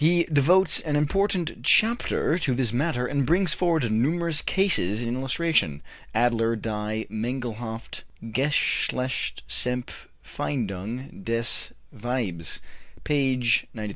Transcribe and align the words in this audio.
He 0.01 0.23
devotes 0.33 0.79
an 0.81 0.95
important 0.95 1.61
chapter 1.63 2.39
to 2.39 2.55
this 2.55 2.73
matter, 2.73 3.05
and 3.05 3.23
brings 3.23 3.53
forward 3.53 3.91
numerous 3.91 4.41
cases 4.41 5.03
in 5.03 5.15
illustration 5.15 5.83
(Adler, 6.11 6.55
Die 6.55 7.05
Mangelhafte 7.11 8.01
Geschlechtsempfindung 8.23 11.23
des 11.23 11.69
Weibes, 11.95 12.61
pp. 13.05 13.67